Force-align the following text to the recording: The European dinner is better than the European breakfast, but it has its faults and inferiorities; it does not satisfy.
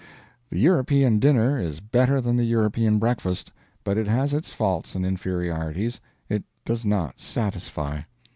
The 0.49 0.57
European 0.57 1.19
dinner 1.19 1.59
is 1.59 1.79
better 1.79 2.19
than 2.21 2.35
the 2.35 2.43
European 2.43 2.97
breakfast, 2.97 3.51
but 3.83 3.99
it 3.99 4.07
has 4.07 4.33
its 4.33 4.51
faults 4.51 4.95
and 4.95 5.05
inferiorities; 5.05 6.01
it 6.27 6.43
does 6.65 6.83
not 6.83 7.19
satisfy. 7.21 8.01